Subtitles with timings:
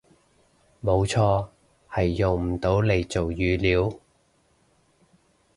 [0.83, 1.49] 冇錯，
[1.87, 3.99] 係用唔到嚟做語料